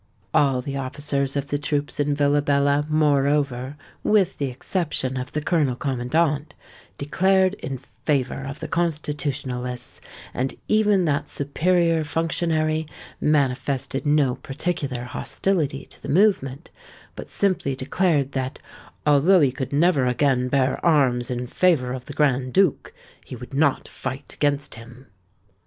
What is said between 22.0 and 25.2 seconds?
the Grand Duke, he would not fight against him."